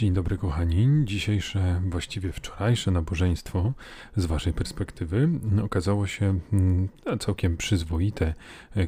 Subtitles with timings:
[0.00, 0.88] Dzień dobry kochani.
[1.04, 3.72] Dzisiejsze, właściwie wczorajsze nabożeństwo
[4.16, 5.28] z waszej perspektywy
[5.64, 6.88] okazało się mm,
[7.18, 8.34] całkiem przyzwoite.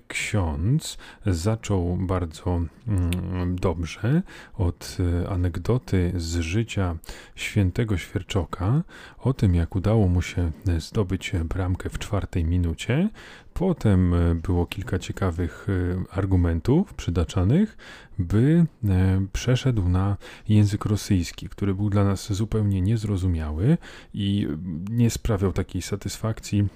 [0.08, 4.22] Ksiądz zaczął bardzo mm, dobrze
[4.54, 6.96] od e, anegdoty z życia
[7.34, 8.82] świętego Świerczoka
[9.18, 13.08] o tym, jak udało mu się zdobyć bramkę w czwartej minucie.
[13.54, 17.76] Potem e, było kilka ciekawych e, argumentów przytaczanych,
[18.18, 20.16] by e, przeszedł na
[20.48, 23.78] język rosyjski, który był dla nas zupełnie niezrozumiały
[24.14, 24.48] i
[24.90, 26.68] nie sprawiał takiej satysfakcji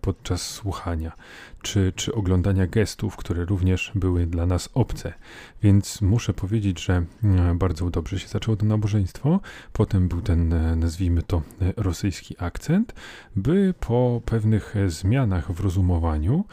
[0.00, 1.12] podczas słuchania
[1.62, 5.12] czy, czy oglądania gestów, które również były dla nas obce.
[5.62, 7.04] Więc muszę powiedzieć, że
[7.54, 9.40] bardzo dobrze się zaczęło to nabożeństwo.
[9.72, 11.42] Potem był ten, nazwijmy to,
[11.76, 12.94] rosyjski akcent,
[13.36, 16.44] by po pewnych zmianach w rozumowaniu,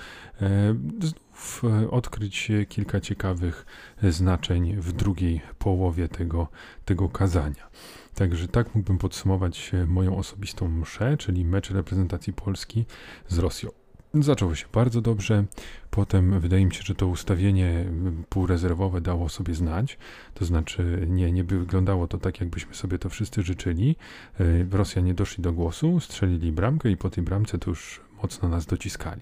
[0.41, 3.65] E, znów e, odkryć kilka ciekawych
[4.03, 6.47] znaczeń w drugiej połowie tego,
[6.85, 7.69] tego kazania.
[8.15, 12.85] Także tak mógłbym podsumować moją osobistą mszę, czyli mecz reprezentacji Polski
[13.27, 13.84] z Rosją.
[14.23, 15.45] Zaczęło się bardzo dobrze.
[15.89, 17.85] Potem wydaje mi się, że to ustawienie
[18.29, 19.97] półrezerwowe dało sobie znać.
[20.33, 23.95] To znaczy, nie, nie wyglądało to tak, jakbyśmy sobie to wszyscy życzyli.
[24.39, 28.65] E, Rosjanie doszli do głosu, strzelili bramkę i po tej bramce to już mocno nas
[28.65, 29.21] dociskali.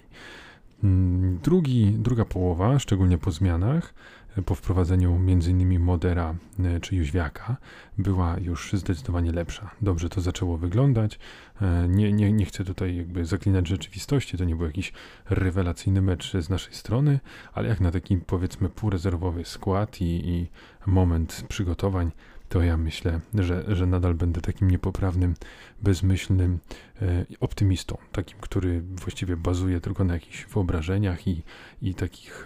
[0.84, 3.94] Mm, drugi, druga połowa, szczególnie po zmianach,
[4.42, 5.80] po wprowadzeniu m.in.
[5.80, 7.56] Modera e, czy Jóźwiaka,
[7.98, 9.70] była już zdecydowanie lepsza.
[9.82, 11.18] Dobrze to zaczęło wyglądać.
[11.62, 14.92] E, nie, nie, nie chcę tutaj jakby zaklinać rzeczywistości, to nie był jakiś
[15.30, 17.20] rewelacyjny mecz z naszej strony,
[17.52, 20.46] ale jak na taki powiedzmy półrezerwowy skład i, i
[20.86, 22.10] moment przygotowań,
[22.54, 25.34] to ja myślę, że, że nadal będę takim niepoprawnym,
[25.82, 26.58] bezmyślnym
[27.02, 31.42] e, optymistą, takim, który właściwie bazuje tylko na jakichś wyobrażeniach i,
[31.82, 32.44] i takich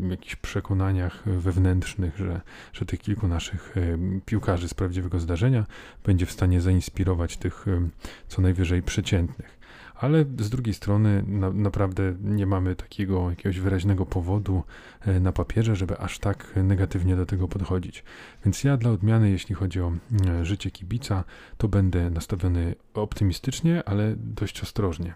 [0.00, 2.40] e, jakichś przekonaniach wewnętrznych, że,
[2.72, 5.66] że tych kilku naszych e, piłkarzy z prawdziwego zdarzenia
[6.04, 7.88] będzie w stanie zainspirować tych e,
[8.28, 9.60] co najwyżej przeciętnych
[10.00, 14.62] ale z drugiej strony na, naprawdę nie mamy takiego jakiegoś wyraźnego powodu
[15.00, 18.04] e, na papierze, żeby aż tak negatywnie do tego podchodzić.
[18.44, 19.92] Więc ja dla odmiany, jeśli chodzi o
[20.26, 21.24] e, życie kibica,
[21.58, 25.14] to będę nastawiony optymistycznie, ale dość ostrożnie.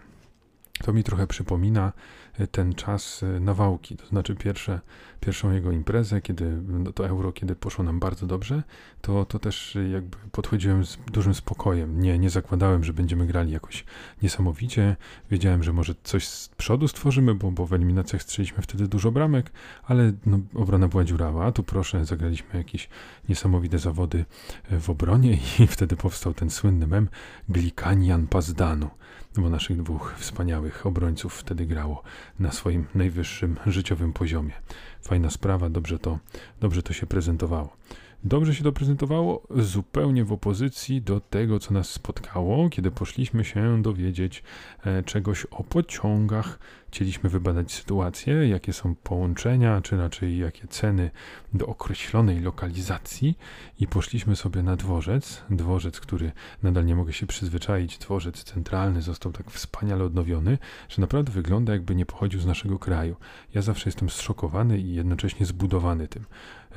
[0.83, 1.93] To mi trochę przypomina
[2.39, 4.79] e, ten czas e, nawałki, to znaczy pierwsze,
[5.19, 8.63] pierwszą jego imprezę, kiedy no to euro, kiedy poszło nam bardzo dobrze,
[9.01, 12.01] to, to też jakby podchodziłem z dużym spokojem.
[12.01, 13.85] Nie, nie zakładałem, że będziemy grali jakoś
[14.21, 14.95] niesamowicie.
[15.31, 19.51] Wiedziałem, że może coś z przodu stworzymy, bo, bo w eliminacjach strzeliśmy wtedy dużo bramek,
[19.83, 21.45] ale no, obrona była dziurawa.
[21.45, 22.89] A tu proszę, zagraliśmy jakieś
[23.29, 24.25] niesamowite zawody
[24.71, 27.09] w obronie i wtedy powstał ten słynny mem
[27.49, 28.89] Glikanian Pazdanu
[29.37, 32.03] bo naszych dwóch wspaniałych obrońców wtedy grało
[32.39, 34.53] na swoim najwyższym życiowym poziomie.
[35.01, 36.19] Fajna sprawa, dobrze to,
[36.59, 37.77] dobrze to się prezentowało.
[38.23, 43.81] Dobrze się to prezentowało zupełnie w opozycji do tego, co nas spotkało, kiedy poszliśmy się
[43.81, 44.43] dowiedzieć
[44.83, 46.59] e, czegoś o pociągach.
[46.95, 51.11] Chcieliśmy wybadać sytuację, jakie są połączenia, czy raczej jakie ceny
[51.53, 53.37] do określonej lokalizacji
[53.79, 55.43] i poszliśmy sobie na dworzec.
[55.49, 56.31] Dworzec, który
[56.63, 60.57] nadal nie mogę się przyzwyczaić, dworzec centralny został tak wspaniale odnowiony,
[60.89, 63.15] że naprawdę wygląda jakby nie pochodził z naszego kraju.
[63.53, 66.25] Ja zawsze jestem zszokowany i jednocześnie zbudowany tym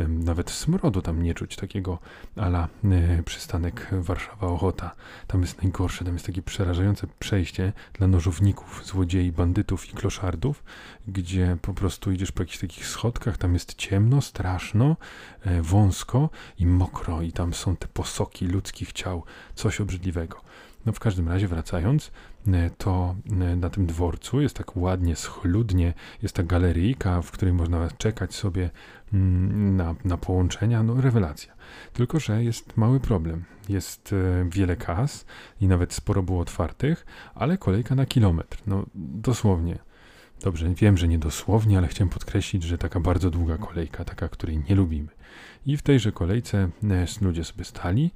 [0.09, 1.99] nawet smrodu tam nie czuć, takiego
[2.37, 4.91] ala e, przystanek Warszawa-Ochota.
[5.27, 10.65] Tam jest najgorsze, tam jest takie przerażające przejście dla nożowników, złodziei, bandytów i kloszardów,
[11.09, 14.97] gdzie po prostu idziesz po jakichś takich schodkach, tam jest ciemno, straszno,
[15.41, 19.23] e, wąsko i mokro i tam są te posoki ludzkich ciał,
[19.55, 20.41] coś obrzydliwego.
[20.87, 22.11] No w każdym razie wracając,
[22.47, 27.55] e, to e, na tym dworcu jest tak ładnie, schludnie, jest ta galeryjka, w której
[27.55, 28.71] można czekać sobie
[29.13, 31.53] mm, na, na połączenia, no rewelacja.
[31.93, 33.45] Tylko, że jest mały problem.
[33.69, 34.15] Jest
[34.51, 35.27] wiele kas
[35.61, 39.89] i nawet sporo było otwartych, ale kolejka na kilometr, no dosłownie.
[40.43, 44.59] Dobrze, wiem, że nie dosłownie, ale chciałem podkreślić, że taka bardzo długa kolejka, taka, której
[44.69, 45.09] nie lubimy.
[45.67, 46.69] I w tejże kolejce
[47.21, 48.11] ludzie sobie stali,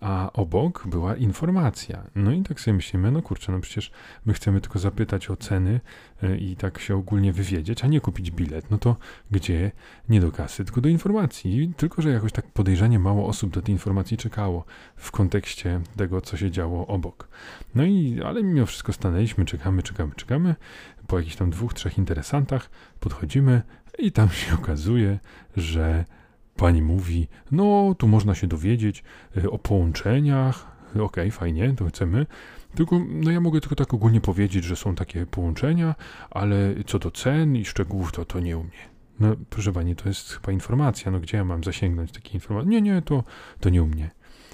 [0.00, 2.02] a obok była informacja.
[2.14, 3.90] No i tak sobie myślimy, no kurczę, no przecież
[4.26, 5.80] my chcemy tylko zapytać o ceny
[6.22, 8.70] e, i tak się ogólnie wywiedzieć, a nie kupić bilet.
[8.70, 8.96] No to
[9.30, 9.72] gdzie?
[10.08, 11.72] Nie do kasy, tylko do informacji.
[11.76, 14.64] Tylko, że jakoś tak podejrzanie mało osób do tej informacji czekało
[14.96, 17.28] w kontekście tego, co się działo obok.
[17.74, 20.54] No i, ale mimo wszystko stanęliśmy, czekamy, czekamy, czekamy.
[21.08, 22.70] Po jakichś tam dwóch, trzech interesantach
[23.00, 23.62] podchodzimy
[23.98, 25.18] i tam się okazuje,
[25.56, 26.04] że
[26.56, 29.04] Pani mówi, no tu można się dowiedzieć
[29.36, 32.26] e, o połączeniach, okej, okay, fajnie, to chcemy.
[32.74, 35.94] Tylko, no ja mogę tylko tak ogólnie powiedzieć, że są takie połączenia,
[36.30, 38.88] ale co do cen i szczegółów, to to nie u mnie.
[39.20, 42.70] No proszę Pani, to jest chyba informacja, no gdzie ja mam zasięgnąć takiej informacji?
[42.70, 43.24] Nie, nie, to,
[43.60, 44.10] to nie u mnie.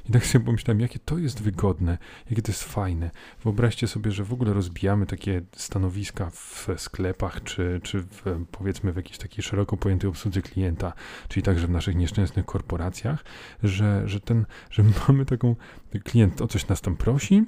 [0.09, 1.99] I tak sobie pomyślałem, jakie to jest wygodne,
[2.31, 3.11] jakie to jest fajne.
[3.45, 8.97] Wyobraźcie sobie, że w ogóle rozbijamy takie stanowiska w sklepach, czy, czy w, powiedzmy w
[8.97, 10.93] jakiejś takiej szeroko pojętej obsłudze klienta,
[11.29, 13.25] czyli także w naszych nieszczęsnych korporacjach,
[13.63, 15.57] że, że, ten, że mamy taką,
[16.05, 17.45] klient o coś nas tam prosi,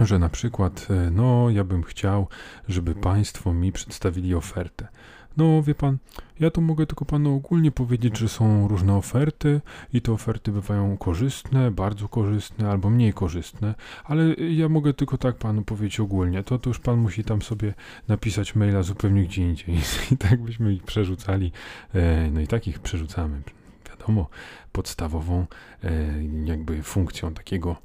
[0.00, 2.28] że na przykład, e, no, ja bym chciał,
[2.68, 4.88] żeby Państwo mi przedstawili ofertę.
[5.38, 5.98] No, wie pan,
[6.40, 9.60] ja tu mogę tylko panu ogólnie powiedzieć, że są różne oferty
[9.92, 13.74] i te oferty bywają korzystne, bardzo korzystne albo mniej korzystne,
[14.04, 16.42] ale ja mogę tylko tak panu powiedzieć ogólnie.
[16.42, 17.74] To, to już pan musi tam sobie
[18.08, 19.74] napisać maila zupełnie gdzie indziej.
[20.12, 21.52] I tak byśmy ich przerzucali,
[21.94, 23.42] e, no i takich przerzucamy.
[23.90, 24.28] Wiadomo,
[24.72, 25.46] podstawową
[25.84, 25.90] e,
[26.44, 27.76] jakby funkcją takiego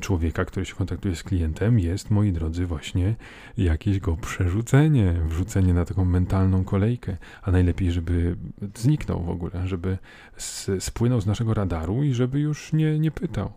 [0.00, 3.14] człowieka, który się kontaktuje z klientem, jest, moi drodzy, właśnie
[3.56, 8.36] jakieś go przerzucenie, wrzucenie na taką mentalną kolejkę, a najlepiej, żeby
[8.76, 9.98] zniknął w ogóle, żeby
[10.78, 13.52] spłynął z naszego radaru i żeby już nie, nie pytał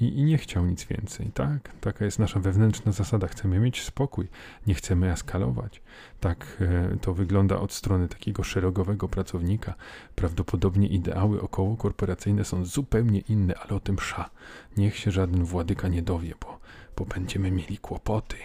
[0.00, 1.30] i, nie chciał nic więcej.
[1.34, 3.26] Tak, taka jest nasza wewnętrzna zasada.
[3.26, 4.28] Chcemy mieć spokój,
[4.66, 5.82] nie chcemy eskalować.
[6.20, 9.74] Tak e, to wygląda od strony takiego szeregowego pracownika.
[10.14, 14.30] Prawdopodobnie ideały około korporacyjne są zupełnie inne, ale o tym sza.
[14.76, 16.58] Niech się żaden władyka nie dowie, bo,
[16.96, 18.36] bo będziemy mieli kłopoty.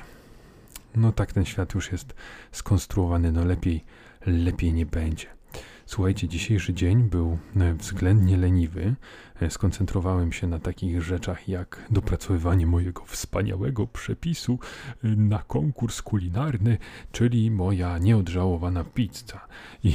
[0.96, 2.14] No tak ten świat już jest
[2.52, 3.84] skonstruowany, no lepiej,
[4.26, 5.28] lepiej nie będzie.
[5.86, 8.96] Słuchajcie, dzisiejszy dzień był e, względnie leniwy.
[9.42, 14.60] E, skoncentrowałem się na takich rzeczach jak dopracowywanie mojego wspaniałego przepisu
[15.04, 16.78] e, na konkurs kulinarny,
[17.12, 19.48] czyli moja nieodżałowana pizza.
[19.84, 19.94] I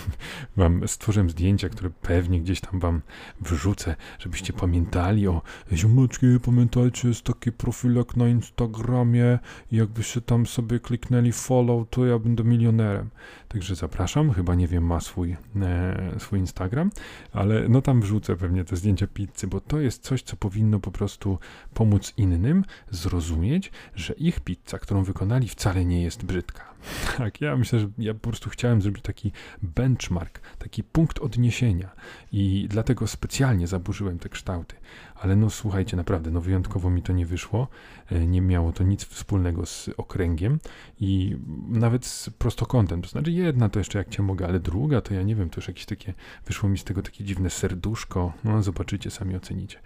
[0.56, 3.00] wam stworzyłem zdjęcia, które pewnie gdzieś tam wam
[3.40, 5.42] wrzucę, żebyście pamiętali o
[5.72, 9.38] ziomeczki, pamiętajcie, jest taki profilek na Instagramie
[9.72, 13.10] jakbyście tam sobie kliknęli follow, to ja będę milionerem.
[13.48, 16.90] Także zapraszam, chyba nie wiem, ma swój, e, swój Instagram,
[17.32, 20.90] ale no tam wrzucę pewnie te zdjęcia pizzy, bo to jest coś, co powinno po
[20.90, 21.38] prostu
[21.74, 26.74] pomóc innym zrozumieć, że ich pizza, którą wykonali, wcale nie jest brzydka.
[27.18, 29.32] Tak, ja myślę, że ja po prostu chciałem zrobić taki
[29.62, 31.90] benchmark, taki punkt odniesienia
[32.32, 34.76] i dlatego specjalnie zaburzyłem te kształty.
[35.20, 37.68] Ale no słuchajcie, naprawdę, no wyjątkowo mi to nie wyszło.
[38.10, 40.58] E, nie miało to nic wspólnego z okręgiem
[41.00, 41.36] i
[41.68, 43.02] nawet z prostokątem.
[43.02, 45.60] To znaczy jedna to jeszcze jak cię mogę, ale druga to ja nie wiem, to
[45.60, 46.14] już jakieś takie,
[46.46, 48.32] wyszło mi z tego takie dziwne serduszko.
[48.44, 49.78] No zobaczycie, sami ocenicie.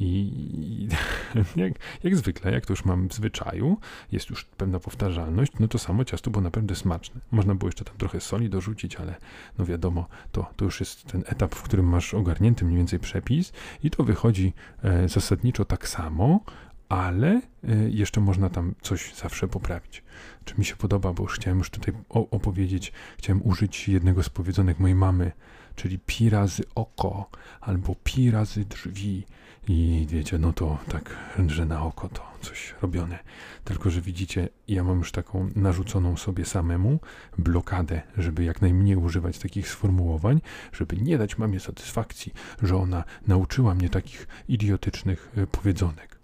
[0.00, 0.88] I
[1.56, 1.72] jak,
[2.02, 3.76] jak zwykle, jak to już mam w zwyczaju,
[4.12, 7.20] jest już pewna powtarzalność, no to samo ciasto było naprawdę smaczne.
[7.30, 9.14] Można było jeszcze tam trochę soli dorzucić, ale
[9.58, 13.52] no wiadomo, to, to już jest ten etap, w którym masz ogarnięty mniej więcej przepis
[13.82, 16.40] i to wychodzi e, zasadniczo tak samo,
[16.88, 17.40] ale e,
[17.88, 20.02] jeszcze można tam coś zawsze poprawić.
[20.44, 24.78] Czy mi się podoba, bo już chciałem już tutaj opowiedzieć, chciałem użyć jednego z powiedzonek
[24.78, 25.32] mojej mamy,
[25.76, 27.30] czyli pi razy oko
[27.60, 29.26] albo pi razy drzwi.
[29.68, 31.16] I wiecie, no to tak,
[31.46, 33.18] że na oko to coś robione.
[33.64, 37.00] Tylko, że widzicie, ja mam już taką narzuconą sobie samemu
[37.38, 40.40] blokadę, żeby jak najmniej używać takich sformułowań,
[40.72, 46.18] żeby nie dać mamie satysfakcji, że ona nauczyła mnie takich idiotycznych e, powiedzonek.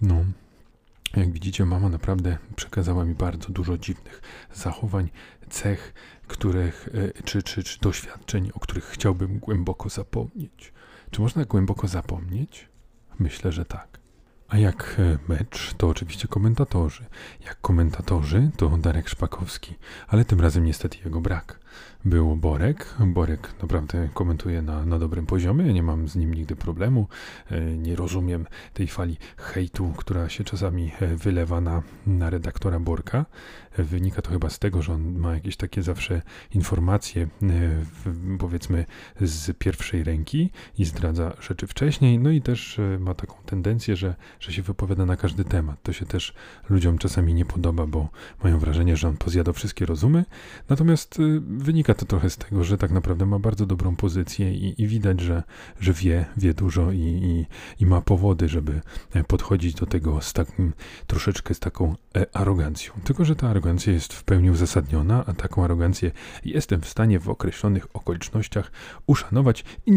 [0.00, 0.24] No,
[1.16, 4.22] jak widzicie, mama naprawdę przekazała mi bardzo dużo dziwnych
[4.54, 5.10] zachowań,
[5.50, 5.94] cech,
[6.26, 6.88] których,
[7.18, 10.72] e, czy, czy, czy doświadczeń, o których chciałbym głęboko zapomnieć.
[11.10, 12.68] Czy można głęboko zapomnieć?
[13.18, 13.98] Myślę, że tak.
[14.48, 17.04] A jak e, mecz, to oczywiście komentatorzy.
[17.44, 19.74] Jak komentatorzy, to Darek Szpakowski,
[20.08, 21.65] ale tym razem niestety jego brak
[22.06, 22.94] był Borek.
[23.06, 27.08] Borek naprawdę komentuje na, na dobrym poziomie, nie mam z nim nigdy problemu.
[27.50, 33.26] E, nie rozumiem tej fali hejtu, która się czasami e, wylewa na, na redaktora Borka.
[33.78, 36.22] E, wynika to chyba z tego, że on ma jakieś takie zawsze
[36.54, 37.28] informacje,
[38.38, 38.84] powiedzmy,
[39.20, 42.18] z pierwszej ręki i zdradza rzeczy wcześniej.
[42.18, 45.82] No i też ma taką tendencję, że, że się wypowiada na każdy temat.
[45.82, 46.34] To się też
[46.70, 48.08] ludziom czasami nie podoba, bo
[48.44, 50.24] mają wrażenie, że on pozjada wszystkie rozumy.
[50.68, 51.18] Natomiast
[51.66, 55.20] wynika to trochę z tego, że tak naprawdę ma bardzo dobrą pozycję i, i widać,
[55.20, 55.42] że,
[55.80, 57.46] że wie, wie dużo i, i,
[57.80, 58.80] i, ma powody, żeby
[59.14, 60.72] e, podchodzić do tego z takim
[61.06, 62.92] troszeczkę z taką e, arogancją.
[63.04, 66.10] Tylko, że ta arogancja jest w pełni uzasadniona, a taką arogancję
[66.44, 68.72] jestem w stanie w określonych okolicznościach
[69.06, 69.92] uszanować i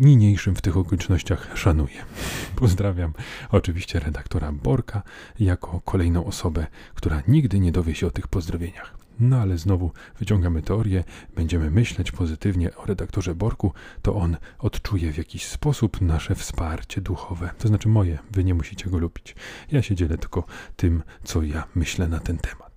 [0.00, 2.04] niniejszym w tych okolicznościach szanuję.
[2.56, 3.12] Pozdrawiam
[3.50, 5.02] oczywiście redaktora Borka
[5.40, 9.03] jako kolejną osobę, która nigdy nie dowie się o tych pozdrowieniach.
[9.20, 11.04] No ale znowu wyciągamy teorię,
[11.36, 17.50] będziemy myśleć pozytywnie o redaktorze Borku, to on odczuje w jakiś sposób nasze wsparcie duchowe.
[17.58, 19.36] To znaczy moje, wy nie musicie go lubić.
[19.72, 20.44] Ja się dzielę tylko
[20.76, 22.73] tym, co ja myślę na ten temat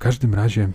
[0.00, 0.68] każdym razie,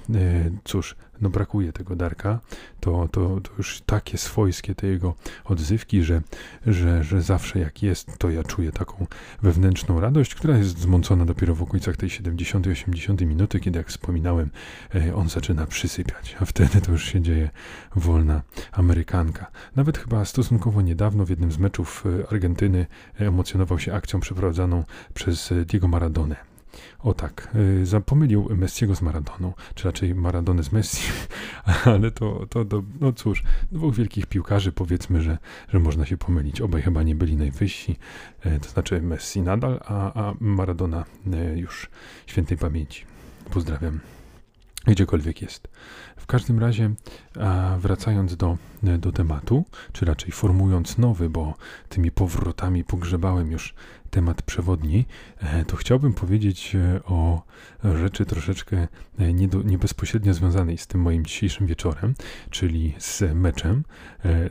[0.63, 2.39] cóż, no brakuje tego Darka,
[2.79, 5.15] to, to, to już takie swojskie te jego
[5.45, 6.21] odzywki, że,
[6.67, 9.07] że, że zawsze jak jest, to ja czuję taką
[9.41, 14.49] wewnętrzną radość, która jest zmącona dopiero w okolicach tej 70-80 minuty, kiedy jak wspominałem,
[14.95, 17.49] e, on zaczyna przysypiać, a wtedy to już się dzieje
[17.95, 18.41] wolna
[18.71, 19.51] Amerykanka.
[19.75, 25.51] Nawet chyba stosunkowo niedawno w jednym z meczów e, Argentyny emocjonował się akcją przeprowadzaną przez
[25.51, 26.54] e, Diego Maradonę.
[26.99, 31.11] O tak, y, zapomylił Messiego z Maradoną, czy raczej Maradonę z Messi,
[31.85, 35.37] ale to, to, to, no cóż, dwóch wielkich piłkarzy powiedzmy, że,
[35.69, 36.61] że można się pomylić.
[36.61, 37.95] Obaj chyba nie byli najwyżsi,
[38.41, 41.89] e, to znaczy Messi nadal, a, a Maradona e, już
[42.27, 43.05] świętej pamięci.
[43.51, 43.99] Pozdrawiam
[44.87, 45.67] gdziekolwiek jest.
[46.17, 46.91] W każdym razie,
[47.79, 48.57] wracając do,
[48.99, 51.53] do tematu, czy raczej formując nowy, bo
[51.89, 53.73] tymi powrotami pogrzebałem już
[54.15, 55.05] temat przewodni,
[55.39, 57.41] e, to chciałbym powiedzieć e, o
[57.83, 58.87] rzeczy troszeczkę
[59.19, 62.13] e, nie, do, nie bezpośrednio związanej z tym moim dzisiejszym wieczorem,
[62.49, 63.83] czyli z meczem.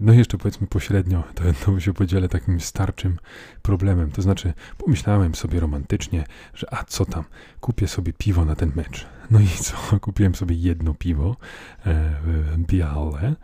[0.01, 3.19] No i jeszcze powiedzmy pośrednio, to, to się podzielę takim starczym
[3.63, 4.11] problemem.
[4.11, 7.25] To znaczy, pomyślałem sobie romantycznie, że a co tam,
[7.61, 9.07] kupię sobie piwo na ten mecz.
[9.31, 11.37] No i co, kupiłem sobie jedno piwo,
[12.59, 13.35] białe,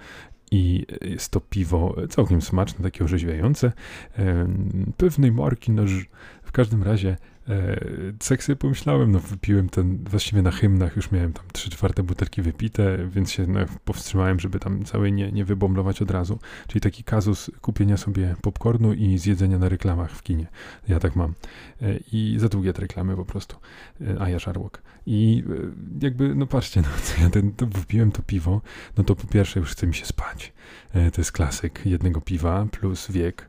[0.50, 3.72] i jest to piwo całkiem smaczne, takie orzeźwiające,
[4.96, 5.86] pewnej marki, no
[6.42, 7.16] w każdym razie
[8.28, 12.42] tak sobie pomyślałem, no wypiłem ten, właściwie na hymnach już miałem tam trzy czwarte butelki
[12.42, 15.44] wypite, więc się no, powstrzymałem, żeby tam całej nie, nie
[16.02, 16.38] od razu.
[16.68, 20.46] Czyli taki kazus kupienia sobie popcornu i zjedzenia na reklamach w kinie.
[20.88, 21.34] Ja tak mam.
[21.82, 23.56] E, I za długie te reklamy po prostu.
[24.00, 24.82] E, a ja żarłok.
[25.06, 25.44] I
[26.02, 28.60] jakby, no patrzcie, no co ja ten, to wypiłem to piwo,
[28.96, 30.52] no to po pierwsze już chce mi się spać.
[30.92, 33.48] To jest klasyk jednego piwa plus wiek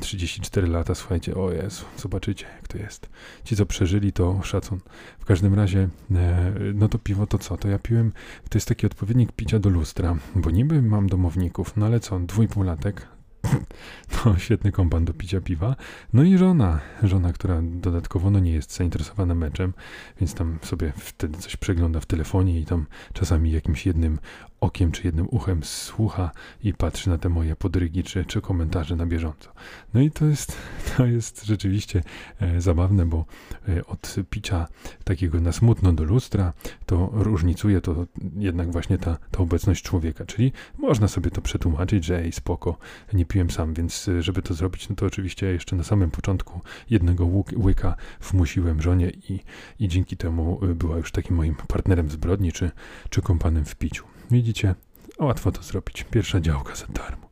[0.00, 3.08] 34 lata, słuchajcie, o Jezu, zobaczycie jak to jest.
[3.44, 4.80] Ci, co przeżyli, to szacun.
[5.18, 7.56] W każdym razie, e, no to piwo to co?
[7.56, 8.12] To ja piłem,
[8.48, 13.08] to jest taki odpowiednik picia do lustra, bo niby mam domowników, no ale co, dwójpółlatek,
[14.24, 15.76] no, świetny kompan do picia piwa.
[16.12, 19.74] No i żona, żona, która dodatkowo no, nie jest zainteresowana meczem,
[20.20, 24.18] więc tam sobie wtedy coś przegląda w telefonie i tam czasami jakimś jednym
[24.66, 26.30] okiem czy jednym uchem słucha
[26.64, 29.52] i patrzy na te moje podrygi czy, czy komentarze na bieżąco.
[29.94, 30.56] No i to jest,
[30.96, 32.02] to jest rzeczywiście
[32.40, 33.24] e, zabawne, bo
[33.68, 34.66] e, od picia
[35.04, 36.52] takiego na smutno do lustra
[36.86, 38.06] to różnicuje to
[38.36, 42.78] jednak właśnie ta, ta obecność człowieka, czyli można sobie to przetłumaczyć, że ej, spoko,
[43.12, 46.60] nie piłem sam, więc e, żeby to zrobić, no to oczywiście jeszcze na samym początku
[46.90, 49.40] jednego łyka wmusiłem żonie i,
[49.80, 52.70] i dzięki temu była już takim moim partnerem zbrodni czy,
[53.10, 54.15] czy kompanem w piciu.
[54.30, 54.74] Widzicie,
[55.18, 56.04] łatwo to zrobić.
[56.10, 57.26] Pierwsza działka za darmo.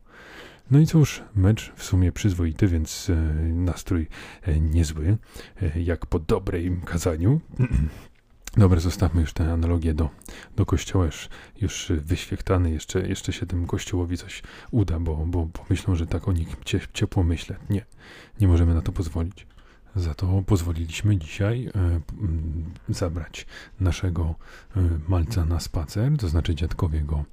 [0.71, 4.09] No i cóż, mecz w sumie przyzwoity, więc e, nastrój
[4.43, 5.17] e, niezły,
[5.63, 7.41] e, jak po dobrej kazaniu.
[8.57, 10.11] Dobra, zostawmy już tę analogię do,
[10.57, 11.29] do kościoła, już,
[11.61, 16.33] już wyświechtany, jeszcze, jeszcze się tym kościołowi coś uda, bo, bo pomyślą, że tak o
[16.33, 16.57] nich
[16.93, 17.57] ciepło myślę.
[17.71, 17.85] Nie,
[18.41, 19.47] nie możemy na to pozwolić.
[19.97, 22.01] Za to pozwoliliśmy dzisiaj e,
[22.89, 23.47] zabrać
[23.81, 24.35] naszego
[24.77, 27.25] e, malca na spacer, to znaczy dziadkowie go,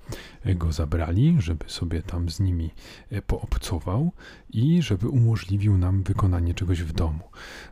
[0.43, 2.69] e, go zabrali, żeby sobie tam z nimi
[3.27, 4.11] poobcował
[4.53, 7.19] i żeby umożliwił nam wykonanie czegoś w domu.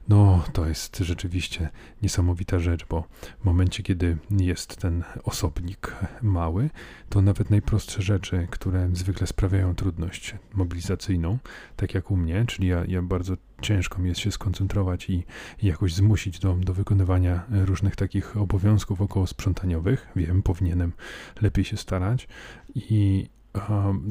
[0.08, 1.70] No, to jest rzeczywiście
[2.02, 3.04] niesamowita rzecz, bo
[3.42, 6.70] w momencie, kiedy jest ten osobnik mały,
[7.10, 11.38] to nawet najprostsze rzeczy, które zwykle sprawiają trudność mobilizacyjną,
[11.76, 15.24] tak jak u mnie, czyli ja, ja bardzo ciężko mi jest się skoncentrować i,
[15.64, 20.08] jakoś zmusić do, do wykonywania różnych takich obowiązków około sprzątaniowych.
[20.16, 20.94] Wiem, powinienem
[21.42, 22.28] lepiej się starać
[22.76, 23.30] i,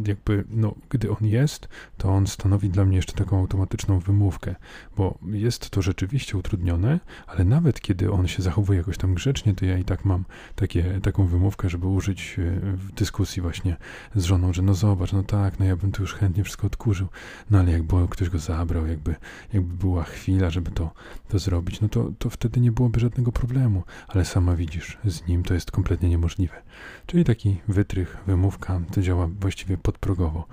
[0.06, 4.54] jakby, no, gdy on jest, to on stanowi dla mnie jeszcze taką automatyczną wymówkę,
[4.96, 9.64] bo jest to rzeczywiście utrudnione, ale nawet kiedy on się zachowuje jakoś tam grzecznie, to
[9.64, 10.24] ja i tak mam
[10.54, 13.76] takie, taką wymówkę, żeby użyć e, w dyskusji właśnie
[14.14, 17.08] z żoną, że no zobacz, no tak, no ja bym tu już chętnie wszystko odkurzył,
[17.50, 19.14] no ale jakby ktoś go zabrał, jakby,
[19.52, 20.90] jakby była chwila, żeby to,
[21.28, 25.42] to zrobić, no to, to wtedy nie byłoby żadnego problemu, ale sama widzisz, z nim
[25.42, 26.62] to jest kompletnie niemożliwe.
[27.06, 30.44] Czyli taki wytrych, wymówka, to działa właściwie podprogowo.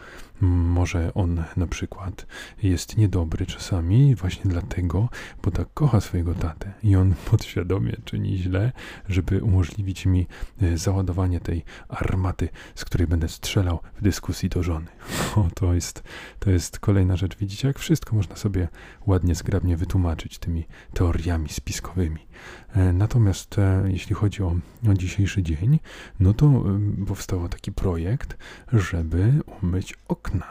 [0.42, 2.27] Może on na przykład
[2.63, 5.10] jest niedobry czasami właśnie dlatego,
[5.44, 8.72] bo tak kocha swojego tatę i on podświadomie czyni źle,
[9.10, 10.27] żeby umożliwić mi
[10.62, 14.88] e, załadowanie tej armaty, z której będę strzelał w dyskusji do żony.
[15.36, 16.04] O, to jest,
[16.39, 17.38] to jest kolejna rzecz.
[17.38, 18.68] Widzicie, jak wszystko można sobie
[19.08, 22.27] ładnie, zgrabnie wytłumaczyć tymi teoriami spiskowymi.
[22.74, 24.56] E, natomiast e, jeśli chodzi o,
[24.92, 25.80] o dzisiejszy dzień,
[26.20, 26.63] no to
[27.08, 28.38] powstał taki projekt,
[28.74, 29.94] żeby umyć
[30.25, 30.46] okna.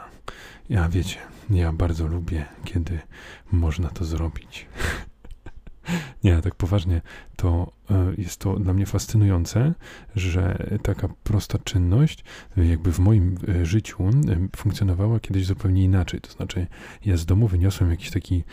[0.69, 1.17] Ja wiecie,
[1.49, 2.99] ja bardzo lubię, kiedy
[3.51, 4.67] można to zrobić.
[6.23, 7.01] Nie, tak poważnie,
[7.35, 7.71] to
[8.17, 9.73] jest to dla mnie fascynujące,
[10.15, 12.23] że taka prosta czynność,
[12.57, 14.09] e, jakby w moim e, życiu,
[14.55, 16.21] funkcjonowała kiedyś zupełnie inaczej.
[16.21, 16.67] To znaczy,
[17.05, 18.43] ja z domu wyniosłem jakiś taki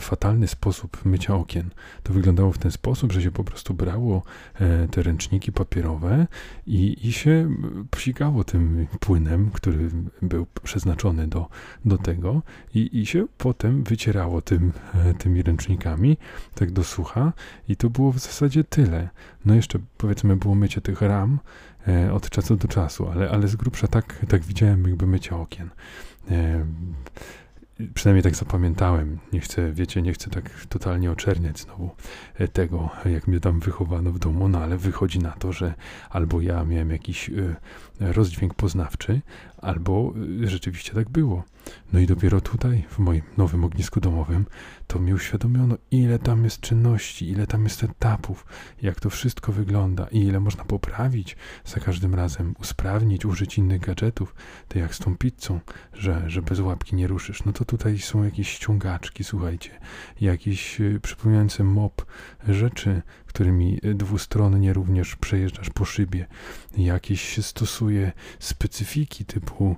[0.00, 1.70] fatalny sposób mycia okien.
[2.02, 4.22] To wyglądało w ten sposób, że się po prostu brało
[4.90, 6.26] te ręczniki papierowe
[6.66, 7.50] i, i się
[7.90, 9.90] psikało tym płynem, który
[10.22, 11.48] był przeznaczony do,
[11.84, 12.42] do tego,
[12.74, 14.72] i, i się potem wycierało tym,
[15.18, 16.16] tymi ręcznikami,
[16.54, 17.32] tak do sucha,
[17.68, 19.08] i to było w zasadzie tyle.
[19.44, 21.38] No jeszcze powiedzmy było mycie tych ram
[21.88, 25.70] e, od czasu do czasu, ale, ale z grubsza tak, tak widziałem jakby mycie okien.
[26.30, 26.66] E,
[27.94, 29.18] przynajmniej tak zapamiętałem.
[29.32, 31.90] Nie chcę, wiecie, nie chcę tak totalnie oczerniać znowu
[32.34, 35.74] e, tego, jak mnie tam wychowano w domu, no ale wychodzi na to, że
[36.10, 37.32] albo ja miałem jakiś e,
[38.00, 39.20] rozdźwięk poznawczy,
[39.62, 41.44] albo e, rzeczywiście tak było.
[41.92, 44.46] No i dopiero tutaj, w moim nowym ognisku domowym,
[44.86, 48.46] to mi uświadomiono, ile tam jest czynności, ile tam jest etapów,
[48.82, 54.34] jak to wszystko wygląda i ile można poprawić za każdym razem, usprawnić, użyć innych gadżetów,
[54.68, 55.60] to jak z tą pizzą,
[55.92, 57.44] że, że bez łapki nie ruszysz.
[57.44, 59.70] No to tutaj są jakieś ściągaczki, słuchajcie,
[60.20, 62.06] jakieś y, przypominające mop
[62.48, 63.02] rzeczy,
[63.38, 66.26] którymi dwustronnie również przejeżdżasz po szybie.
[66.76, 69.76] Jakieś stosuje specyfiki typu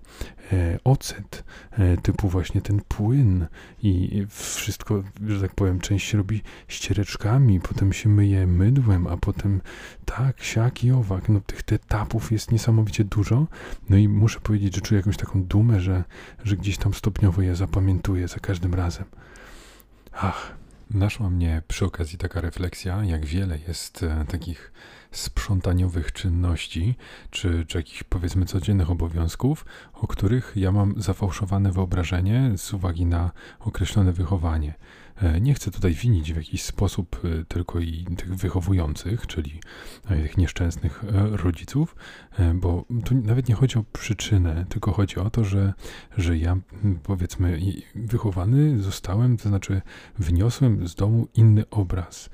[0.52, 3.47] e, ocet, e, typu właśnie ten płyn
[3.83, 9.61] i wszystko, że tak powiem, część się robi ściereczkami, potem się myje mydłem, a potem
[10.05, 11.29] tak, siak i owak.
[11.29, 13.47] No tych etapów jest niesamowicie dużo.
[13.88, 16.05] No i muszę powiedzieć, że czuję jakąś taką dumę, że,
[16.45, 19.05] że gdzieś tam stopniowo je zapamiętuję za każdym razem.
[20.12, 20.60] Ach,
[20.91, 24.73] Naszła mnie przy okazji taka refleksja, jak wiele jest e, takich
[25.11, 26.95] sprzątaniowych czynności,
[27.31, 33.31] czy, czy jakichś powiedzmy codziennych obowiązków, o których ja mam zafałszowane wyobrażenie z uwagi na
[33.61, 34.75] określone wychowanie.
[35.17, 39.61] E, nie chcę tutaj winić w jakiś sposób e, tylko i tych wychowujących, czyli
[40.09, 41.97] tych nieszczęsnych rodziców,
[42.55, 45.73] bo tu nawet nie chodzi o przyczynę, tylko chodzi o to, że,
[46.17, 46.57] że ja
[47.03, 47.61] powiedzmy
[47.95, 49.83] wychowany zostałem, to znaczy
[50.19, 52.31] wniosłem z domu inny obraz,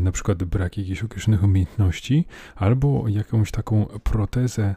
[0.00, 2.24] na przykład brak jakichś określonych umiejętności
[2.56, 4.74] albo jakąś taką protezę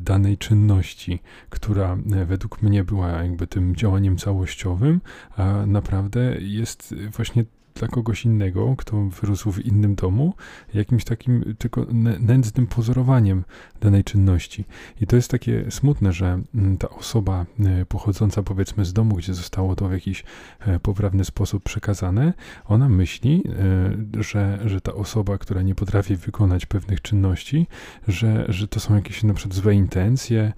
[0.00, 5.00] danej czynności, która według mnie była jakby tym działaniem całościowym,
[5.36, 10.34] a naprawdę jest właśnie dla kogoś innego, kto wyrósł w innym domu,
[10.74, 11.86] jakimś takim tylko
[12.20, 13.44] nędznym pozorowaniem
[13.82, 14.64] danej czynności.
[15.00, 19.34] I to jest takie smutne, że mm, ta osoba e, pochodząca powiedzmy z domu, gdzie
[19.34, 20.24] zostało to w jakiś
[20.60, 22.32] e, poprawny sposób przekazane,
[22.64, 23.42] ona myśli,
[24.16, 27.66] e, że, że ta osoba, która nie potrafi wykonać pewnych czynności,
[28.08, 30.52] że, że to są jakieś na przykład złe intencje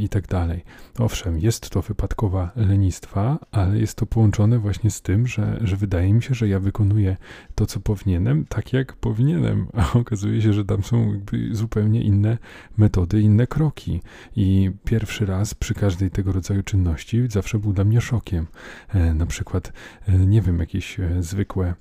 [0.00, 0.64] i tak dalej.
[0.98, 6.12] Owszem, jest to wypadkowa lenistwa, ale jest to połączone właśnie z tym, że, że wydaje
[6.12, 7.16] mi się, że ja wykonuję
[7.54, 12.38] to, co powinienem, tak jak powinienem, a okazuje się, że tam są zupełnie inne
[12.76, 14.00] metody, inne kroki.
[14.36, 18.46] I pierwszy raz przy każdej tego rodzaju czynności zawsze był dla mnie szokiem.
[18.88, 19.72] E, na przykład,
[20.08, 21.74] e, nie wiem, jakieś e, zwykłe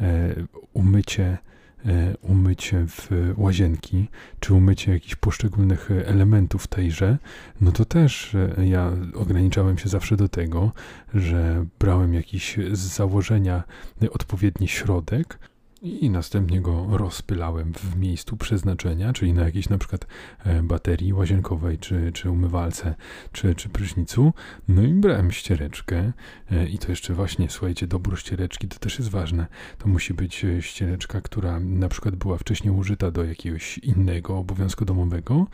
[0.00, 0.34] e,
[0.72, 1.38] umycie
[1.86, 4.08] E, umycie w łazienki,
[4.40, 7.18] czy umycie jakichś poszczególnych elementów tejże,
[7.60, 10.72] no to też e, ja ograniczałem się zawsze do tego,
[11.14, 13.62] że brałem jakiś z założenia
[14.10, 15.38] odpowiedni środek,
[15.82, 20.06] i następnie go rozpylałem w miejscu przeznaczenia, czyli na jakiejś na przykład
[20.44, 22.94] e, baterii łazienkowej, czy, czy umywalce,
[23.32, 24.32] czy, czy prysznicu.
[24.68, 26.12] No i brałem ściereczkę
[26.50, 29.46] e, i to jeszcze właśnie, słuchajcie, dobór ściereczki to też jest ważne.
[29.78, 34.84] To musi być e, ściereczka, która na przykład była wcześniej użyta do jakiegoś innego obowiązku
[34.84, 35.46] domowego,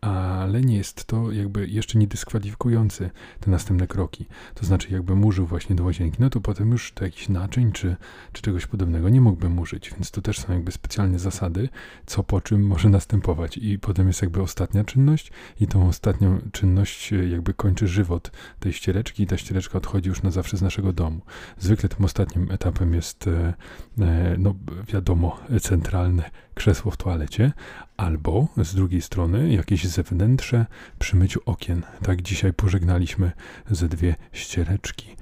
[0.00, 3.10] ale nie jest to jakby jeszcze nie dyskwalifikujący
[3.40, 4.26] te następne kroki.
[4.54, 7.96] To znaczy, jakbym użył właśnie do łazienki, no to potem już do jakichś naczyń, czy,
[8.32, 11.68] czy czegoś podobnego nie mógłbym użyć użyć, więc tu też są jakby specjalne zasady,
[12.06, 13.56] co po czym może następować.
[13.56, 18.72] I potem jest jakby ostatnia czynność i tą ostatnią czynność e, jakby kończy żywot tej
[18.72, 21.20] ściereczki i ta ściereczka odchodzi już na zawsze z naszego domu.
[21.58, 23.54] Zwykle tym ostatnim etapem jest, e,
[23.98, 24.54] e, no
[24.92, 27.52] wiadomo, centralne krzesło w toalecie,
[27.96, 30.66] albo z drugiej strony jakieś zewnętrzne
[30.98, 31.82] przy myciu okien.
[32.02, 33.32] Tak dzisiaj pożegnaliśmy
[33.70, 35.16] ze dwie ściereczki.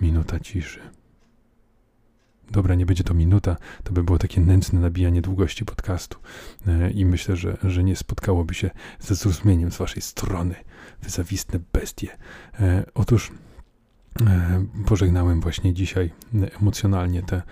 [0.00, 0.99] Minuta ciszy.
[2.50, 6.18] Dobra, nie będzie to minuta, to by było takie nędzne nabijanie długości podcastu.
[6.66, 10.54] E, I myślę, że, że nie spotkałoby się ze zrozumieniem z waszej strony.
[11.02, 12.08] Wy zawistne bestie.
[12.60, 13.32] E, otóż
[14.26, 16.10] e, pożegnałem właśnie dzisiaj
[16.60, 17.42] emocjonalnie te,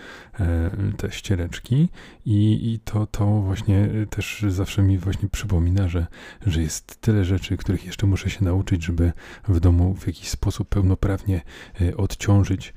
[0.96, 1.88] te ściereczki
[2.26, 6.06] i, i to, to właśnie też zawsze mi właśnie przypomina, że,
[6.46, 9.12] że jest tyle rzeczy, których jeszcze muszę się nauczyć, żeby
[9.48, 11.42] w domu w jakiś sposób pełnoprawnie
[11.96, 12.74] odciążyć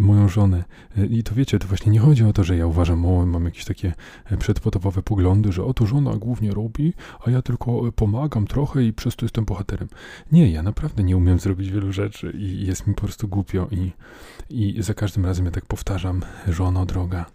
[0.00, 0.64] moją żonę.
[0.98, 3.44] E, I to wiecie, to właśnie nie chodzi o to, że ja uważam, o, mam
[3.44, 3.92] jakieś takie
[4.24, 6.92] e, przedpotopowe poglądy, że oto żona głównie robi,
[7.26, 9.88] a ja tylko pomagam trochę i przez to jestem bohaterem.
[10.32, 13.92] Nie, ja naprawdę nie umiem zrobić wielu rzeczy i jest mi po prostu głupio i,
[14.50, 17.26] i za każdym razem ja tak powtarzam, żono droga,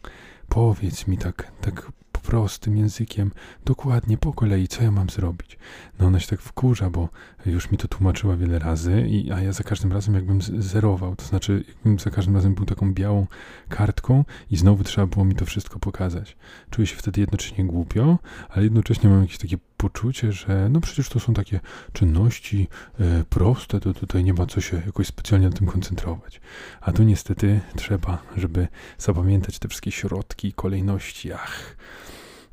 [0.50, 1.92] powiedz mi tak, tak
[2.28, 3.32] prostym językiem,
[3.66, 5.58] dokładnie po kolei, co ja mam zrobić.
[6.00, 7.10] No ona się tak wkurza, bo
[7.46, 11.26] już mi to tłumaczyła wiele razy, i, a ja za każdym razem jakbym zerował, to
[11.26, 13.28] znaczy jakbym za każdym razem był taką białą
[13.70, 16.38] kartką i znowu trzeba było mi to wszystko pokazać.
[16.70, 21.20] Czuję się wtedy jednocześnie głupio, ale jednocześnie mam jakieś takie poczucie, że no przecież to
[21.20, 21.60] są takie
[21.94, 22.68] czynności
[23.00, 26.42] e, proste, to tutaj nie ma co się jakoś specjalnie na tym koncentrować.
[26.82, 31.78] A tu niestety trzeba, żeby zapamiętać te wszystkie środki, kolejności, ach,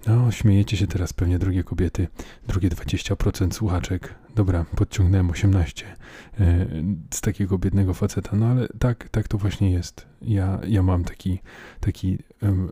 [0.06, 2.08] no, śmiejecie się teraz pewnie drugie kobiety,
[2.48, 4.14] drugie 20% słuchaczek.
[4.34, 6.66] Dobra, podciągnąłem 18 e,
[7.10, 10.06] z takiego biednego faceta, no ale tak, tak to właśnie jest.
[10.22, 11.38] Ja, ja mam taki,
[11.80, 12.18] taki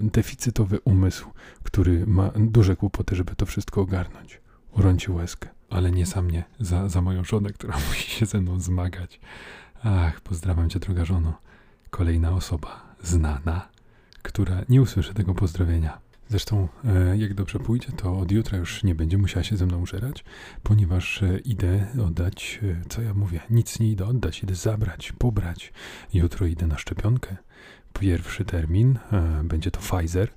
[0.01, 1.31] deficytowy umysł,
[1.63, 4.41] który ma duże kłopoty, żeby to wszystko ogarnąć.
[4.73, 8.61] Urąci łezkę, ale nie za mnie, za, za moją żonę, która musi się ze mną
[8.61, 9.21] zmagać.
[9.85, 11.39] Ach, pozdrawiam cię, droga żono.
[11.91, 13.69] Kolejna osoba znana,
[14.23, 16.02] która nie usłyszy tego pozdrowienia.
[16.33, 19.81] Zresztą, e, jak dobrze pójdzie, to od jutra już nie będzie musiała się ze mną
[19.81, 20.25] użerać,
[20.63, 25.73] ponieważ e, idę oddać, e, co ja mówię, nic nie idę oddać, idę zabrać, pobrać.
[26.15, 27.37] Jutro idę na szczepionkę.
[27.93, 28.99] Pierwszy termin
[29.45, 30.29] będzie to Pfizer.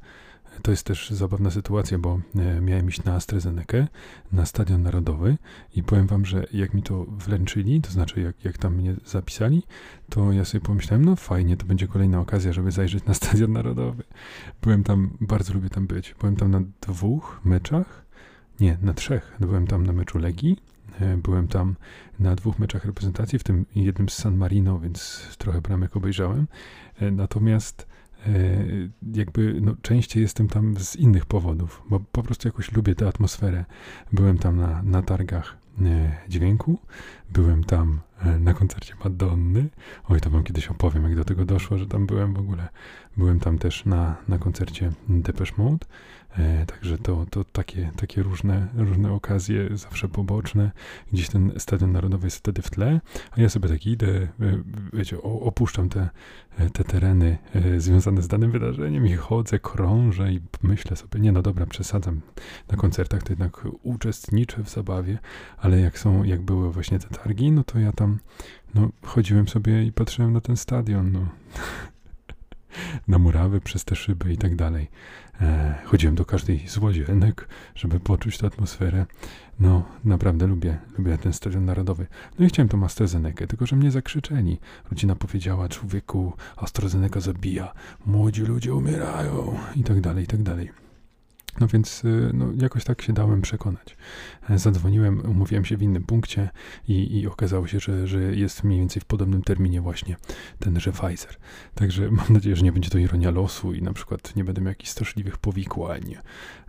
[0.62, 3.88] To jest też zabawna sytuacja, bo e, miałem iść na AstraZeneca,
[4.32, 5.38] na Stadion Narodowy
[5.76, 9.64] i powiem wam, że jak mi to wręczyli, to znaczy jak, jak tam mnie zapisali,
[10.10, 14.04] to ja sobie pomyślałem, no fajnie, to będzie kolejna okazja, żeby zajrzeć na Stadion Narodowy.
[14.62, 16.16] Byłem tam, bardzo lubię tam być.
[16.20, 18.06] Byłem tam na dwóch meczach,
[18.60, 19.36] nie, na trzech.
[19.40, 20.58] Byłem tam na meczu Legii,
[21.00, 21.76] e, byłem tam
[22.20, 26.48] na dwóch meczach reprezentacji, w tym jednym z San Marino, więc trochę bramek obejrzałem.
[27.00, 27.88] E, natomiast
[29.14, 33.66] jakby no, częściej jestem tam z innych powodów, bo po prostu jakoś lubię tę atmosferę.
[34.14, 36.80] Byłem tam na, na targach e, dźwięku,
[37.34, 39.70] byłem tam e, na koncercie Madonny.
[40.10, 42.68] Oj, to wam kiedyś opowiem, jak do tego doszło, że tam byłem w ogóle.
[43.18, 45.86] Byłem tam też na, na koncercie Depeche Mode.
[46.38, 50.72] E, także to, to takie, takie różne, różne okazje, zawsze poboczne.
[51.14, 53.02] Gdzieś ten Stadion Narodowy jest wtedy w tle,
[53.32, 54.28] a ja sobie tak idę, e,
[54.94, 56.10] wiecie, opuszczam te,
[56.58, 57.38] e, te tereny
[57.78, 62.22] związane z danym wydarzeniem i chodzę, krążę i myślę sobie, nie no dobra, przesadzam.
[62.72, 65.18] Na koncertach to jednak uczestniczę w zabawie,
[65.58, 68.05] ale jak są, jak były właśnie te targi, no to ja tam
[68.76, 71.28] no, chodziłem sobie i patrzyłem na ten stadion, no.
[73.08, 74.90] na murawy, przez te szyby i tak dalej.
[75.42, 79.06] E, chodziłem do każdej z łazienek, żeby poczuć tę atmosferę.
[79.60, 82.08] No, naprawdę lubię, lubię ten stadion narodowy.
[82.40, 84.60] No i chciałem tą AstraZenekę, tylko że mnie zakrzyczeli.
[84.92, 87.74] Rodzina powiedziała, człowieku, AstraZeneca zabija,
[88.06, 90.85] młodzi ludzie umierają i tak dalej, i tak dalej.
[91.60, 93.98] No więc y, no, jakoś tak się dałem przekonać.
[94.50, 96.50] E, zadzwoniłem, umówiłem się w innym punkcie
[96.88, 100.16] i, i okazało się, że, że jest mniej więcej w podobnym terminie właśnie
[100.60, 101.36] tenże Pfizer.
[101.76, 104.70] Także mam nadzieję, że nie będzie to ironia losu i na przykład nie będę miał
[104.70, 106.16] jakichś straszliwych powikłań.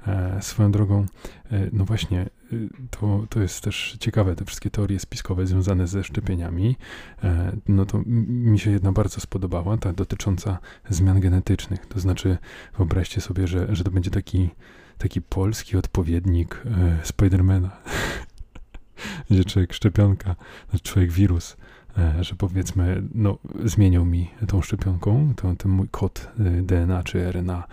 [0.06, 1.06] E, swoją drogą,
[1.50, 6.04] e, no właśnie, y, to, to jest też ciekawe, te wszystkie teorie spiskowe związane ze
[6.04, 6.76] szczepieniami.
[7.24, 10.58] E, no to mi się jedna bardzo spodobała, ta dotycząca
[10.90, 11.86] zmian genetycznych.
[11.86, 12.38] To znaczy,
[12.78, 14.50] wyobraźcie sobie, że, że to będzie taki,
[14.98, 17.70] taki polski odpowiednik e, Spidermana.
[19.28, 20.36] Będzie człowiek szczepionka,
[20.70, 21.56] znaczy człowiek wirus.
[21.98, 27.32] E, że powiedzmy, no, zmienią mi tą szczepionką, to, ten mój kod e, DNA czy
[27.32, 27.64] RNA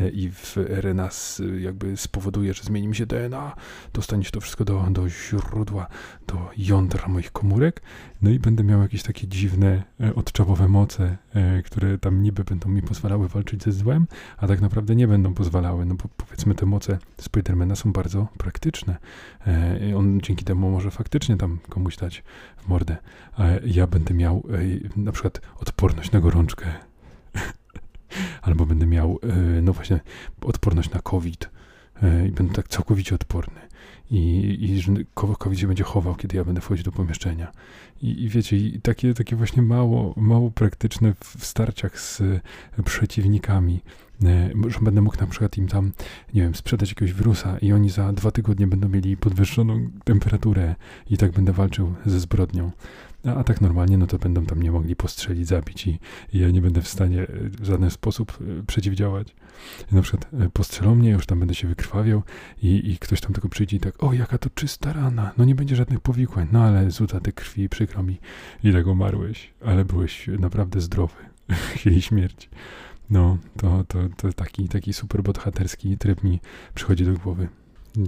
[0.00, 1.08] e, i w RNA
[1.60, 3.56] jakby spowoduje, że zmieni mi się DNA,
[3.92, 5.86] dostaniesz to wszystko do, do źródła,
[6.26, 7.82] do jądra moich komórek,
[8.22, 9.82] no i będę miał jakieś takie dziwne,
[10.14, 11.16] odczawowe moce,
[11.64, 15.84] które tam niby będą mi pozwalały walczyć ze złem, a tak naprawdę nie będą pozwalały,
[15.84, 18.96] no bo powiedzmy te moce Spidermana są bardzo praktyczne.
[19.96, 22.24] On dzięki temu może faktycznie tam komuś dać
[22.56, 22.96] w mordę
[23.74, 24.42] ja będę miał
[24.96, 26.66] na przykład odporność na gorączkę,
[28.42, 30.00] albo będę miał, e, no właśnie,
[30.40, 31.50] odporność na COVID
[32.02, 33.60] e, i będę tak całkowicie odporny.
[34.10, 37.52] I, i że COVID się będzie chował, kiedy ja będę wchodzić do pomieszczenia.
[38.02, 42.22] I, i wiecie, i takie, takie właśnie mało, mało praktyczne w starciach z
[42.84, 43.80] przeciwnikami
[44.24, 45.92] e, że będę mógł na przykład im tam,
[46.34, 50.74] nie wiem, sprzedać jakiegoś wirusa i oni za dwa tygodnie będą mieli podwyższoną temperaturę
[51.10, 52.70] i tak będę walczył ze zbrodnią.
[53.26, 55.98] A, a tak normalnie, no to będą tam nie mogli postrzelić, zabić i,
[56.32, 59.34] i ja nie będę w stanie e, w żaden sposób e, przeciwdziałać.
[59.92, 62.22] Na przykład e, postrzelą mnie, już tam będę się wykrwawiał
[62.62, 65.54] i, i ktoś tam tylko przyjdzie i tak, o jaka to czysta rana, no nie
[65.54, 68.18] będzie żadnych powikłań, no ale zuta te krwi, przykro mi,
[68.64, 71.32] i tak umarłeś, ale byłeś naprawdę zdrowy.
[71.74, 72.48] chwili śmierci.
[73.10, 76.40] No, to, to, to taki, taki super bohaterski tryb mi
[76.74, 77.48] przychodzi do głowy.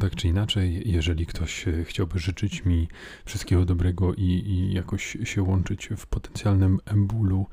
[0.01, 2.89] Tak czy inaczej, jeżeli ktoś e, chciałby życzyć mi
[3.25, 7.47] wszystkiego dobrego i, i jakoś się łączyć w potencjalnym embulu,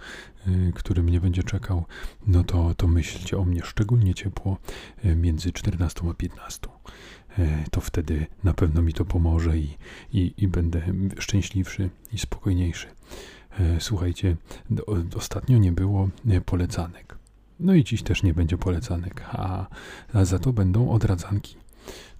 [0.47, 1.85] y, który mnie będzie czekał,
[2.27, 4.57] no to, to myślcie o mnie szczególnie ciepło
[5.05, 6.67] y, między 14 a 15.
[7.39, 9.77] Y, to wtedy na pewno mi to pomoże i,
[10.13, 10.81] i, i będę
[11.19, 12.87] szczęśliwszy i spokojniejszy.
[13.79, 14.37] Słuchajcie,
[15.15, 16.09] ostatnio nie było
[16.45, 17.17] polecanek.
[17.59, 19.67] No i dziś też nie będzie polecanek, a,
[20.13, 21.55] a za to będą odradzanki.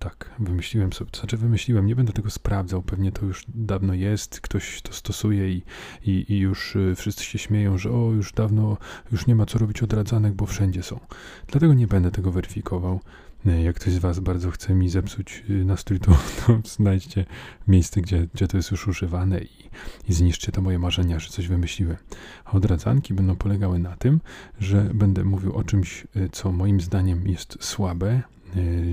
[0.02, 4.42] Tak, wymyśliłem sobie, to znaczy wymyśliłem, nie będę tego sprawdzał, pewnie to już dawno jest,
[4.42, 5.64] ktoś to stosuje i,
[6.06, 8.78] i, i już y, wszyscy się śmieją, że o, już dawno,
[9.12, 11.00] już nie ma co robić odradzanek, bo wszędzie są.
[11.48, 13.00] Dlatego nie będę tego weryfikował.
[13.46, 16.12] Y, jak ktoś z Was bardzo chce mi zepsuć y, nastrój, to,
[16.48, 17.26] to znajdźcie
[17.68, 19.70] miejsce, gdzie, gdzie to jest już używane i,
[20.10, 21.98] i zniszczcie to moje marzenia, że coś wymyśliłem.
[22.46, 24.22] A odradzanki będą polegały na tym,
[24.60, 28.22] że będę mówił o czymś, co moim zdaniem jest słabe,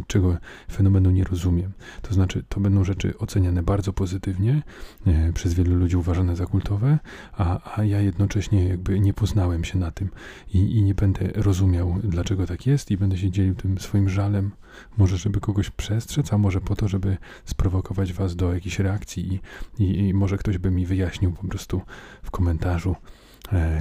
[0.06, 0.36] czego
[0.72, 1.72] fenomenu nie rozumiem.
[2.02, 4.62] To znaczy, to będą rzeczy oceniane bardzo pozytywnie,
[5.06, 6.98] y, przez wielu ludzi uważane za kultowe,
[7.32, 10.10] a, a ja jednocześnie jakby nie poznałem się na tym
[10.54, 14.50] i, i nie będę rozumiał, dlaczego tak jest i będę się dzielił tym swoim żalem,
[14.96, 19.40] może żeby kogoś przestrzec, a może po to, żeby sprowokować was do jakiejś reakcji
[19.78, 21.82] i, i, i może ktoś by mi wyjaśnił po prostu
[22.22, 22.96] w komentarzu,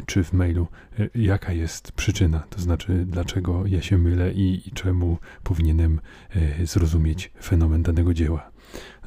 [0.05, 0.67] czy w mailu,
[0.99, 5.99] e, jaka jest przyczyna, to znaczy dlaczego ja się mylę i, czemu powinienem
[6.29, 8.51] e, zrozumieć fenomen danego dzieła.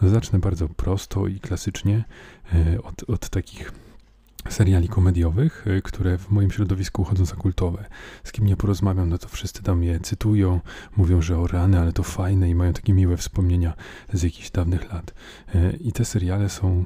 [0.03, 2.05] Zacznę bardzo prosto i klasycznie
[2.83, 3.73] od, od takich
[4.49, 7.85] seriali komediowych, które w moim środowisku uchodzą za kultowe.
[8.25, 10.61] Z kim nie porozmawiam, no to wszyscy tam je cytują,
[10.97, 13.75] mówią, że o rany, ale to fajne i mają takie miłe wspomnienia
[14.13, 15.15] z jakichś dawnych lat.
[15.81, 16.85] I te seriale są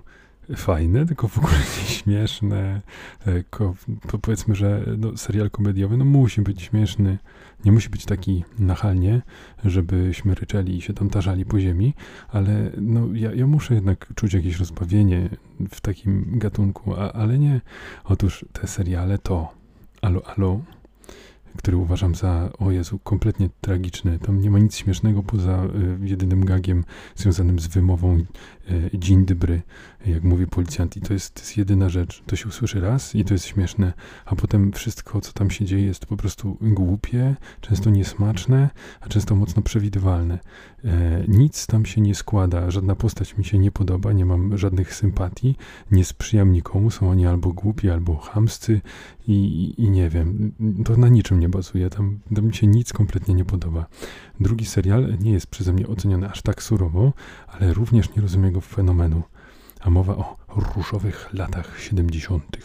[0.56, 1.52] fajne, tylko w ogóle
[1.82, 2.80] nieśmieszne.
[3.24, 3.74] Tylko
[4.22, 7.18] powiedzmy, że no, serial komediowy no, musi być śmieszny.
[7.64, 9.22] Nie musi być taki nachalnie,
[9.64, 11.94] żebyśmy ryczeli i się tam tarzali po ziemi,
[12.28, 15.28] ale no, ja, ja muszę jednak czuć jakieś rozbawienie
[15.70, 17.60] w takim gatunku, a, ale nie.
[18.04, 19.64] Otóż te seriale to
[20.04, 20.60] Alo, alo,
[21.56, 24.18] który uważam za, o Jezu, kompletnie tragiczny.
[24.18, 26.84] Tam nie ma nic śmiesznego poza y, jedynym gagiem
[27.16, 28.18] związanym z wymową
[28.70, 29.62] y, dzień dobry,
[30.06, 30.96] jak mówi policjant.
[30.96, 32.22] I to jest, to jest jedyna rzecz.
[32.26, 33.92] To się usłyszy raz i to jest śmieszne,
[34.24, 39.34] a potem wszystko, co tam się dzieje, jest po prostu głupie, często niesmaczne, a często
[39.34, 40.38] mocno przewidywalne.
[40.84, 44.94] E, nic tam się nie składa, żadna postać mi się nie podoba, nie mam żadnych
[44.94, 45.56] sympatii,
[45.90, 48.80] nie sprzyjam nikomu, są oni albo głupi, albo chamscy
[49.28, 50.52] i, i nie wiem,
[50.84, 53.86] to na niczym nie bazuje, tam, tam mi się nic kompletnie nie podoba.
[54.40, 57.12] Drugi serial nie jest przeze mnie oceniony aż tak surowo,
[57.46, 59.22] ale również nie rozumiem jego fenomenu,
[59.84, 60.36] a mowa o
[60.76, 62.56] różowych latach 70.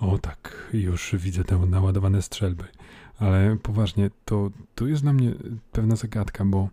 [0.00, 2.64] O tak, już widzę te naładowane strzelby.
[3.18, 5.34] Ale poważnie, to, to jest dla mnie
[5.72, 6.68] pewna zagadka, bo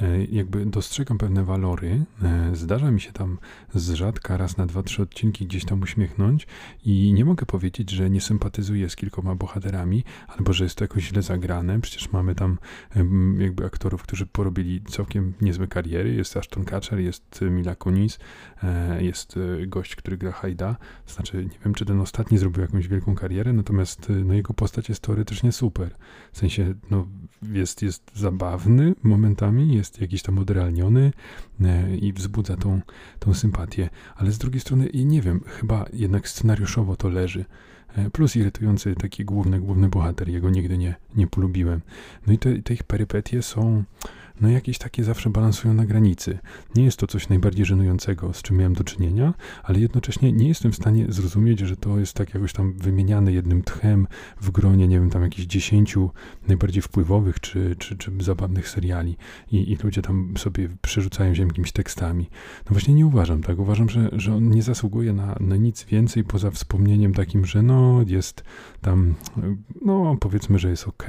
[0.00, 2.04] e, jakby dostrzegam pewne walory.
[2.22, 3.38] E, zdarza mi się tam
[3.74, 6.46] z rzadka raz na dwa, trzy odcinki gdzieś tam uśmiechnąć
[6.84, 11.04] i nie mogę powiedzieć, że nie sympatyzuję z kilkoma bohaterami, albo że jest to jakoś
[11.04, 11.80] źle zagrane.
[11.80, 12.58] Przecież mamy tam
[13.38, 16.14] jakby aktorów, którzy porobili całkiem niezłe kariery.
[16.14, 18.18] Jest Ashton Kutcher, jest Mila Kunis,
[18.62, 20.76] e, jest gość, który gra Haida.
[21.06, 25.02] Znaczy, nie wiem, czy ten ostatni zrobił jakąś wielką karierę, natomiast no, jego postać jest
[25.02, 26.10] teoretycznie super super.
[26.32, 27.06] W sensie, no,
[27.42, 31.12] jest, jest zabawny momentami, jest jakiś tam odrealniony
[31.60, 32.80] e, i wzbudza tą,
[33.18, 37.44] tą sympatię, ale z drugiej strony, nie wiem, chyba jednak scenariuszowo to leży.
[37.96, 41.80] E, plus irytujący taki główny, główny bohater, jego nigdy nie, nie polubiłem.
[42.26, 43.84] No i te, te ich perypetie są
[44.40, 46.38] no jakieś takie zawsze balansują na granicy.
[46.74, 50.72] Nie jest to coś najbardziej żenującego, z czym miałem do czynienia, ale jednocześnie nie jestem
[50.72, 54.06] w stanie zrozumieć, że to jest tak jakoś tam wymieniane jednym tchem
[54.40, 56.10] w gronie, nie wiem, tam jakichś dziesięciu
[56.48, 59.16] najbardziej wpływowych czy, czy, czy zabawnych seriali
[59.52, 62.30] i, i ludzie tam sobie przerzucają się jakimiś tekstami.
[62.64, 63.58] No właśnie nie uważam tak.
[63.58, 67.79] Uważam, że, że on nie zasługuje na, na nic więcej poza wspomnieniem takim, że no
[68.06, 68.44] jest
[68.80, 69.14] tam,
[69.84, 71.06] no powiedzmy, że jest ok,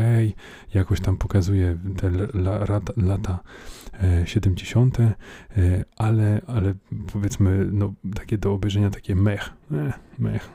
[0.73, 3.39] jakoś tam pokazuje te lata lata
[4.25, 5.13] 70., e, e,
[5.97, 6.73] ale, ale
[7.13, 10.49] powiedzmy, no, takie do obejrzenia, takie mech, eh, mech.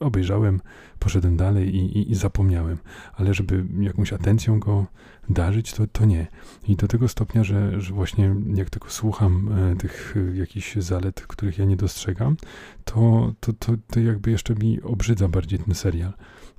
[0.00, 0.60] Obejrzałem,
[0.98, 2.78] poszedłem dalej i, i, i, zapomniałem,
[3.14, 4.86] ale żeby jakąś atencją go
[5.30, 6.26] darzyć, to, to nie.
[6.68, 11.20] I do tego stopnia, że, że właśnie jak tylko słucham e, tych e, jakichś zalet,
[11.20, 12.36] których ja nie dostrzegam,
[12.84, 16.12] to, to, to, to jakby jeszcze mi obrzydza bardziej ten serial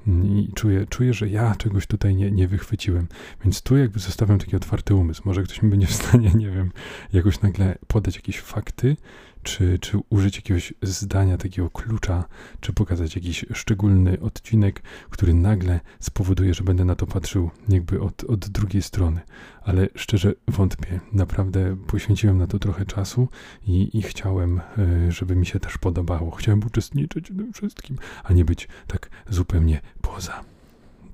[0.07, 3.07] i czuję, czuję, że ja czegoś tutaj nie, nie wychwyciłem.
[3.43, 5.21] Więc tu jakby zostawiam taki otwarty umysł.
[5.25, 6.71] Może ktoś mi będzie w stanie, nie wiem,
[7.13, 8.97] jakoś nagle podać jakieś fakty,
[9.43, 12.25] czy, czy użyć jakiegoś zdania, takiego klucza,
[12.59, 18.23] czy pokazać jakiś szczególny odcinek, który nagle spowoduje, że będę na to patrzył jakby od,
[18.23, 19.21] od drugiej strony.
[19.63, 20.99] Ale szczerze wątpię.
[21.13, 23.27] Naprawdę poświęciłem na to trochę czasu
[23.67, 26.31] i, i chciałem, e, żeby mi się też podobało.
[26.31, 30.43] Chciałem uczestniczyć w tym wszystkim, a nie być tak zupełnie poza.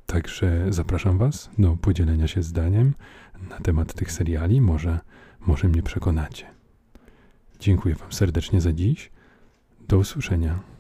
[0.06, 2.94] Także zapraszam Was do podzielenia się zdaniem
[3.50, 4.62] na temat tych seriali.
[4.62, 5.00] Może,
[5.40, 6.46] może mnie przekonacie.
[7.60, 9.12] Dziękuję Wam serdecznie za dziś.
[9.88, 10.77] Do usłyszenia.